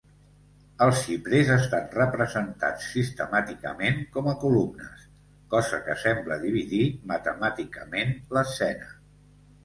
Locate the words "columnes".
4.43-5.03